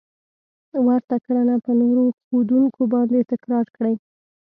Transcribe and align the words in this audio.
ورته 0.85 1.15
کړنه 1.25 1.55
په 1.65 1.71
نورو 1.81 2.03
ښودونکو 2.21 2.81
باندې 2.93 3.27
تکرار 3.31 3.65
کړئ. 3.75 3.95